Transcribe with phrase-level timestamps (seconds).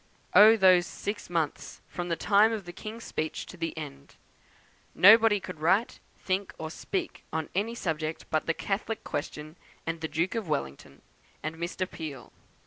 [0.33, 4.15] Oh, those six months, from the time of the King's speech to the end!
[4.95, 10.07] Nobody could write, think, or speak on any subject but the Catholic question, and the
[10.07, 11.03] Duke of Wellington,
[11.43, 11.87] and Mr.
[11.87, 12.33] Peel.